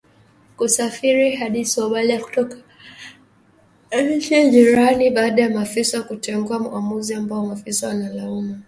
kusafiri 0.57 1.35
hadi 1.35 1.65
Somalia 1.65 2.21
kutoka 2.21 2.57
nchi 4.07 4.49
jirani 4.49 5.09
baada 5.11 5.41
ya 5.41 5.49
maafisa 5.49 6.03
kutengua 6.03 6.59
uamuzi 6.71 7.13
ambao 7.13 7.45
maafisa 7.45 7.87
wanalaumu 7.87 8.59